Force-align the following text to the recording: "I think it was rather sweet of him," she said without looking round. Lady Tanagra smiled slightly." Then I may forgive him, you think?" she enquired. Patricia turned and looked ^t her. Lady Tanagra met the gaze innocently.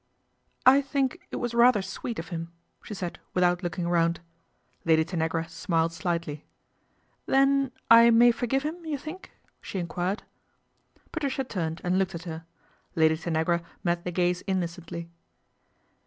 "I 0.65 0.81
think 0.81 1.27
it 1.29 1.35
was 1.35 1.53
rather 1.53 1.83
sweet 1.83 2.17
of 2.17 2.29
him," 2.29 2.51
she 2.81 2.95
said 2.95 3.19
without 3.35 3.61
looking 3.61 3.87
round. 3.87 4.19
Lady 4.83 5.05
Tanagra 5.05 5.47
smiled 5.47 5.93
slightly." 5.93 6.43
Then 7.27 7.71
I 7.91 8.09
may 8.09 8.31
forgive 8.31 8.63
him, 8.63 8.83
you 8.83 8.97
think?" 8.97 9.31
she 9.61 9.77
enquired. 9.77 10.23
Patricia 11.11 11.43
turned 11.43 11.81
and 11.83 11.99
looked 11.99 12.13
^t 12.13 12.23
her. 12.23 12.45
Lady 12.95 13.15
Tanagra 13.15 13.61
met 13.83 14.03
the 14.03 14.09
gaze 14.11 14.41
innocently. 14.47 15.11